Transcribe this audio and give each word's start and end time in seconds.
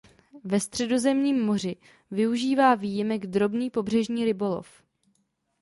Ve 0.43 0.59
Středozemním 0.59 1.41
moři 1.45 1.75
využívá 2.11 2.75
výjimek 2.75 3.27
drobný 3.27 3.69
pobřežní 3.69 4.25
rybolov. 4.25 4.83